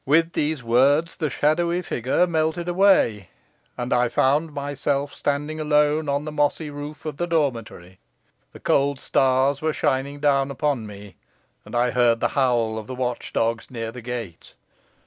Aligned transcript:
"With 0.03 0.33
these 0.33 0.63
words 0.63 1.17
the 1.17 1.29
shadowy 1.29 1.83
figure 1.83 2.25
melted 2.25 2.67
away, 2.67 3.29
and 3.77 3.93
I 3.93 4.09
found 4.09 4.51
myself 4.51 5.13
standing 5.13 5.59
alone 5.59 6.09
on 6.09 6.25
the 6.25 6.31
mossy 6.31 6.71
roof 6.71 7.05
of 7.05 7.17
the 7.17 7.27
dormitory. 7.27 7.99
The 8.51 8.61
cold 8.61 8.99
stars 8.99 9.61
were 9.61 9.73
shining 9.73 10.19
down 10.19 10.49
upon 10.49 10.87
me, 10.87 11.17
and 11.65 11.75
I 11.75 11.91
heard 11.91 12.19
the 12.19 12.29
howl 12.29 12.79
of 12.79 12.87
the 12.87 12.95
watch 12.95 13.31
dogs 13.31 13.69
near 13.69 13.91
the 13.91 14.01
gate. 14.01 14.55